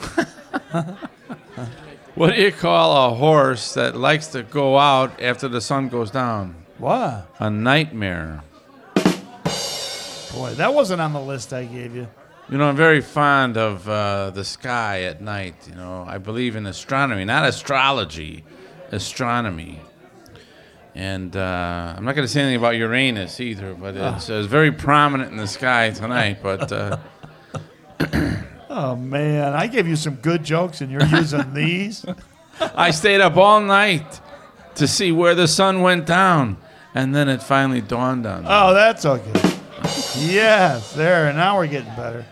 [2.18, 6.10] What do you call a horse that likes to go out after the sun goes
[6.10, 6.56] down?
[6.80, 7.30] What?
[7.38, 8.42] A nightmare.
[10.34, 12.08] Boy, that wasn't on the list I gave you.
[12.50, 15.54] You know, I'm very fond of uh, the sky at night.
[15.70, 18.44] You know, I believe in astronomy, not astrology,
[18.92, 19.80] astronomy.
[20.98, 24.72] And uh, I'm not going to say anything about Uranus either, but it's, it's very
[24.72, 26.40] prominent in the sky tonight.
[26.42, 26.98] But uh,
[28.70, 32.04] Oh man, I gave you some good jokes, and you're using these.
[32.60, 34.22] I stayed up all night
[34.76, 36.58] to see where the sun went down,
[36.96, 38.50] and then it finally dawned on me.
[38.52, 39.58] Oh, that's okay.
[40.18, 41.32] yes, there.
[41.32, 42.26] Now we're getting better.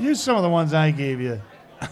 [0.00, 1.40] Use some of the ones I gave you.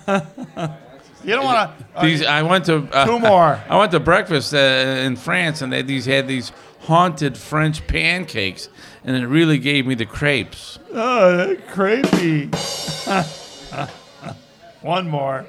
[1.24, 1.84] you don't want to.
[2.02, 3.60] These I went to uh, Two more.
[3.68, 8.68] I went to breakfast uh, in France, and they these had these haunted French pancakes,
[9.04, 10.78] and it really gave me the crepes.
[10.92, 12.46] Oh, that's creepy.
[14.82, 15.46] One more.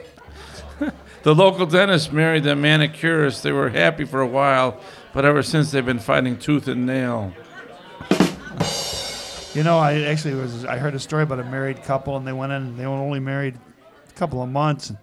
[1.22, 3.44] The local dentist married the manicurist.
[3.44, 4.80] They were happy for a while,
[5.14, 7.34] but ever since they've been fighting tooth and nail.
[9.54, 10.64] You know, I actually was.
[10.64, 12.68] I heard a story about a married couple, and they went in.
[12.68, 13.60] And they were only married
[14.08, 14.98] a couple of months, and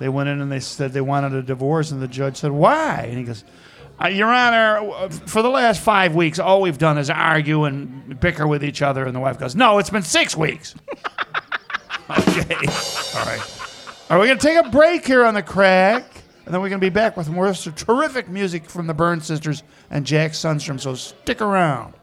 [0.00, 3.06] they went in and they said they wanted a divorce, and the judge said, "Why?"
[3.08, 3.44] And he goes,
[4.02, 8.46] uh, "Your Honor, for the last five weeks, all we've done is argue and bicker
[8.46, 10.74] with each other." And the wife goes, "No, it's been six weeks."
[12.10, 12.54] okay,
[13.14, 13.40] all right.
[14.08, 16.04] All right, we're gonna take a break here on the Craic,
[16.46, 20.06] and then we're gonna be back with more terrific music from the Byrnes sisters and
[20.06, 20.80] Jack Sundstrom.
[20.80, 21.94] So stick around.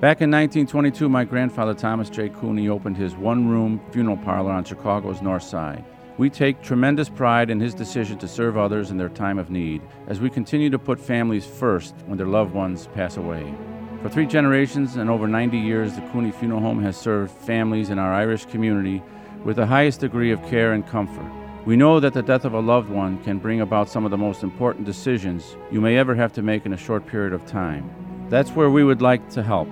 [0.00, 2.28] Back in 1922, my grandfather Thomas J.
[2.28, 5.84] Cooney opened his one room funeral parlor on Chicago's North Side.
[6.18, 9.82] We take tremendous pride in his decision to serve others in their time of need
[10.06, 13.52] as we continue to put families first when their loved ones pass away.
[14.00, 17.98] For three generations and over 90 years, the Cooney Funeral Home has served families in
[17.98, 19.02] our Irish community
[19.42, 21.28] with the highest degree of care and comfort.
[21.66, 24.16] We know that the death of a loved one can bring about some of the
[24.16, 27.90] most important decisions you may ever have to make in a short period of time.
[28.28, 29.68] That's where we would like to help.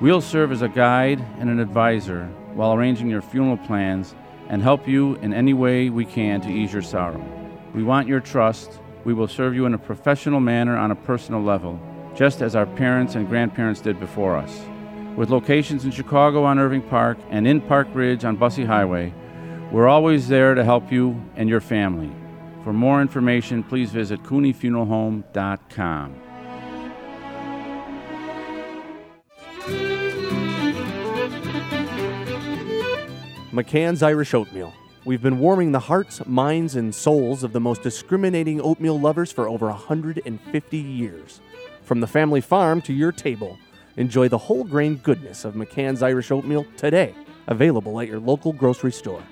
[0.00, 4.14] We'll serve as a guide and an advisor while arranging your funeral plans
[4.48, 7.20] and help you in any way we can to ease your sorrow.
[7.74, 8.78] We want your trust.
[9.04, 11.80] We will serve you in a professional manner on a personal level,
[12.14, 14.60] just as our parents and grandparents did before us.
[15.16, 19.12] With locations in Chicago on Irving Park and in Park Ridge on Busse Highway,
[19.72, 22.12] we're always there to help you and your family.
[22.62, 26.27] For more information, please visit cooneyfuneralhome.com.
[33.52, 34.74] McCann's Irish Oatmeal.
[35.06, 39.48] We've been warming the hearts, minds, and souls of the most discriminating oatmeal lovers for
[39.48, 41.40] over 150 years.
[41.82, 43.58] From the family farm to your table,
[43.96, 47.14] enjoy the whole grain goodness of McCann's Irish Oatmeal today,
[47.46, 49.22] available at your local grocery store.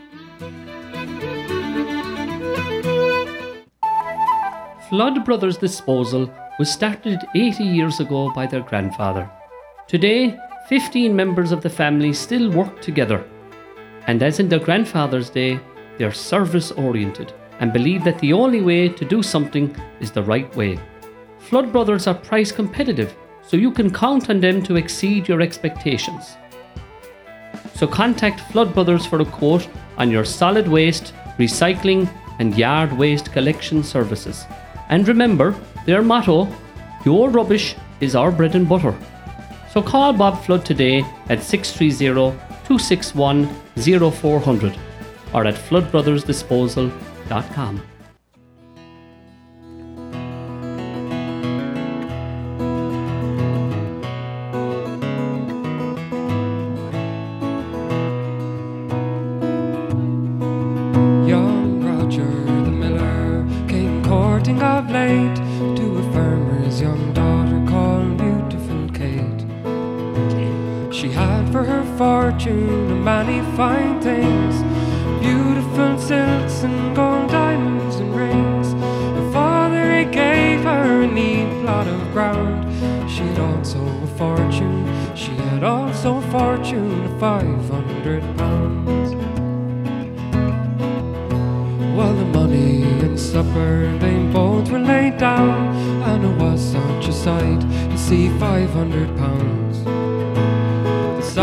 [4.89, 9.31] Flood Brothers Disposal was started 80 years ago by their grandfather.
[9.89, 10.39] Today,
[10.71, 13.23] 15 members of the family still work together.
[14.07, 15.61] And as in their grandfather's day,
[15.99, 20.55] they're service oriented and believe that the only way to do something is the right
[20.57, 20.79] way.
[21.39, 26.37] Flood Brothers are price competitive, so you can count on them to exceed your expectations.
[27.75, 33.33] So contact Flood Brothers for a quote on your solid waste, recycling, and yard waste
[33.33, 34.45] collection services.
[34.89, 35.55] And remember
[35.85, 36.49] their motto
[37.05, 38.95] Your rubbish is our bread and butter.
[39.73, 42.37] So call Bob Flood today at 630
[42.67, 43.49] 261
[44.13, 44.77] 0400
[45.33, 47.96] or at floodbrothersdisposal.com.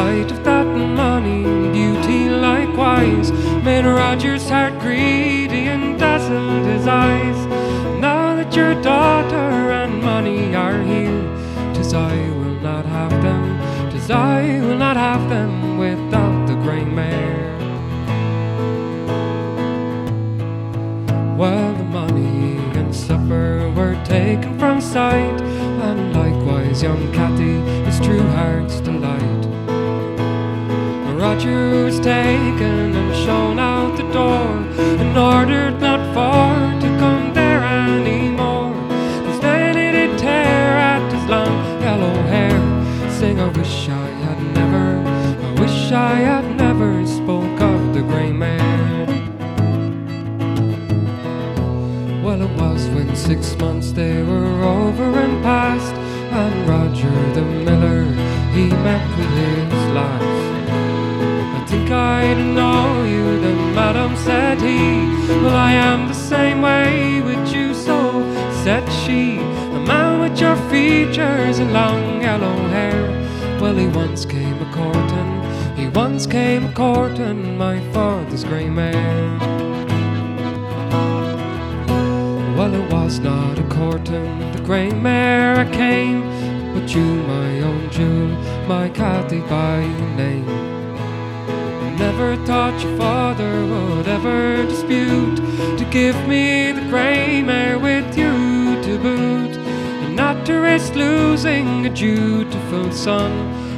[0.03, 0.67] sight of that
[1.03, 3.31] money, beauty likewise,
[3.67, 7.39] made Roger's heart greedy and dazzled his eyes.
[8.07, 9.49] Now that your daughter
[9.81, 11.23] and money are here,
[11.73, 13.43] tis I will not have them,
[13.91, 17.51] tis I will not have them without the grey mare.
[21.37, 25.32] Well, the money and supper were taken from sight,
[31.45, 34.47] Was taken and shown out the door,
[35.01, 38.73] and ordered not far to come there anymore.
[39.41, 42.57] Then he did tear at his long yellow hair,
[43.11, 45.03] sing, I wish I had never,
[45.45, 49.09] I wish I had never spoke of the grey man.
[52.23, 55.93] Well, it was when six months they were over and past,
[56.31, 58.05] and Roger the miller
[58.53, 59.29] he met with
[59.71, 60.42] his last.
[61.93, 65.05] I I know you, then, madam, said he.
[65.43, 68.23] Well, I am the same way with you, so
[68.63, 69.37] said she.
[69.77, 73.03] A man with your features and long yellow hair.
[73.61, 79.37] Well, he once came a courting, he once came a courting my father's grey mare.
[82.57, 86.21] Well, it was not a courting, the grey mare I came,
[86.73, 88.29] but you, my own jewel,
[88.67, 89.85] my Cathy by
[90.15, 90.72] name.
[92.07, 95.37] Never thought your father would ever dispute
[95.79, 99.55] to give me the grey mare with you to boot,
[100.03, 103.31] and not to risk losing a dutiful son.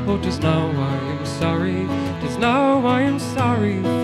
[0.07, 1.87] Oh, 'tis now I am sorry,
[2.19, 3.94] 'tis now I am sorry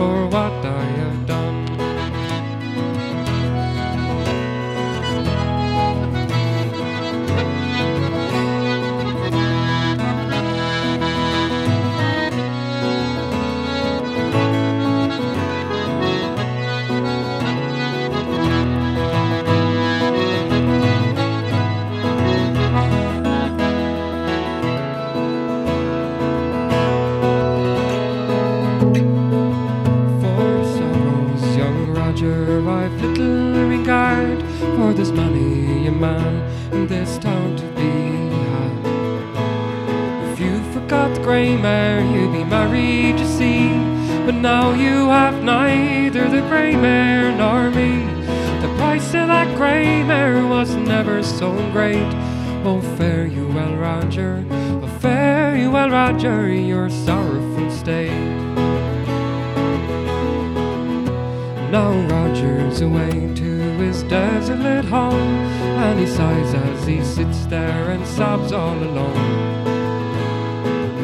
[68.82, 69.52] alone.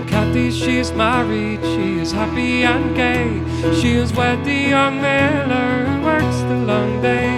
[0.07, 3.41] Cathy, she's married, she is happy and gay.
[3.79, 7.31] She is wed the young miller who works the long day.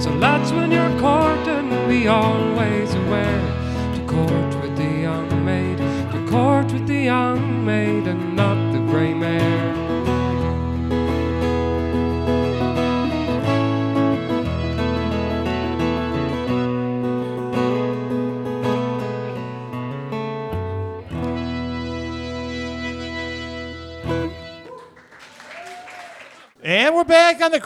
[0.00, 2.37] So lads, when you're courting, be always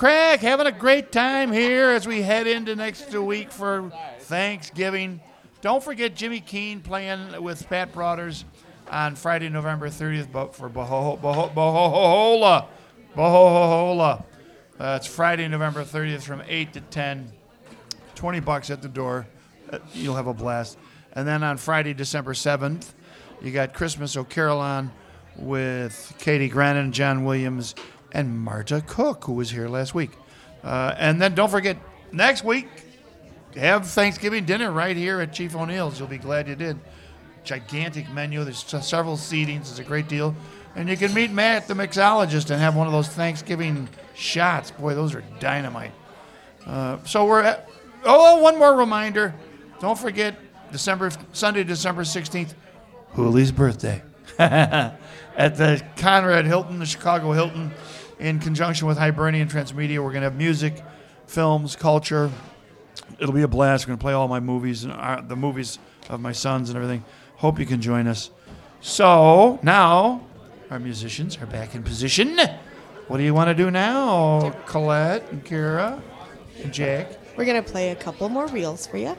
[0.03, 3.89] Craic, having a great time here as we head into next week for
[4.23, 5.21] Thanksgiving.
[5.61, 8.45] Don't forget Jimmy Keane playing with Pat Broaders
[8.91, 12.67] on Friday, November 30th but for Boho- Boho- Bohola.
[13.17, 14.25] Bohola.
[14.81, 17.31] Uh, it's Friday, November 30th from 8 to 10.
[18.17, 19.29] 20 bucks at the door.
[19.71, 20.79] Uh, You'll have a blast.
[21.13, 22.89] And then on Friday, December 7th,
[23.41, 24.91] you got Christmas O'Carolan
[25.37, 27.77] with Katie Grennan, and John Williams,
[28.13, 30.11] and Marta Cook, who was here last week.
[30.63, 31.77] Uh, and then don't forget,
[32.13, 32.69] next week,
[33.57, 35.99] have Thanksgiving dinner right here at Chief O'Neill's.
[35.99, 36.79] You'll be glad you did.
[37.45, 38.45] Gigantic menu.
[38.45, 39.63] There's several seatings.
[39.63, 40.35] It's a great deal.
[40.77, 44.71] And you can meet Matt, the mixologist, and have one of those Thanksgiving shots.
[44.71, 45.93] Boy, those are dynamite.
[46.67, 47.69] Uh, so we're at,
[48.05, 49.35] oh, one more reminder.
[49.81, 50.37] Don't forget
[50.71, 52.55] December Sunday, December 16th,
[53.11, 54.03] Hooley's birthday
[54.39, 54.97] at
[55.37, 57.71] the Conrad Hilton, the Chicago Hilton,
[58.23, 59.99] in conjunction with Hibernian Transmedia.
[59.99, 60.83] We're going to have music,
[61.27, 62.31] films, culture,
[63.19, 63.87] it'll be a blast.
[63.87, 67.05] We're gonna play all my movies and our, the movies of my sons and everything.
[67.37, 68.31] Hope you can join us.
[68.81, 70.27] So now
[70.71, 72.39] our musicians are back in position.
[73.09, 76.01] What do you want to do now, Colette and Kira
[76.63, 77.19] and Jack?
[77.37, 79.17] We're gonna play a couple more reels for you.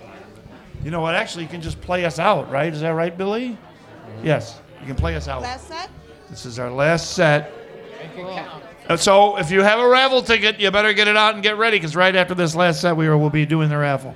[0.84, 1.16] You know what?
[1.16, 2.74] Actually, you can just play us out, right?
[2.74, 3.58] Is that right, Billy?
[4.22, 5.42] Yes, you can play us out.
[5.42, 5.90] Last set.
[6.30, 7.54] This is our last set.
[8.18, 8.60] Uh,
[8.98, 11.78] So if you have a raffle ticket, you better get it out and get ready
[11.78, 14.16] because right after this last set, we will be doing the raffle.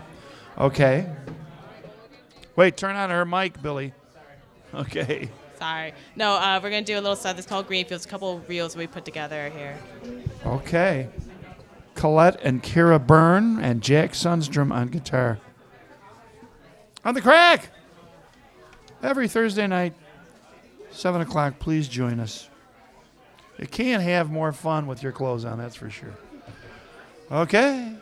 [0.57, 1.09] Okay.
[2.55, 3.93] Wait, turn on her mic, Billy.
[4.74, 5.30] Okay.
[5.57, 5.93] Sorry.
[6.15, 8.05] No, uh, we're gonna do a little set that's called Greenfields.
[8.05, 9.78] A couple of reels we put together here.
[10.45, 11.09] Okay.
[11.95, 15.39] Colette and Kira Byrne and Jack Sundstrom on guitar.
[17.03, 17.70] On the Craic!
[19.01, 19.93] Every Thursday night,
[20.91, 22.49] 7 o'clock, please join us.
[23.57, 26.13] You can't have more fun with your clothes on, that's for sure.
[27.31, 27.93] Okay.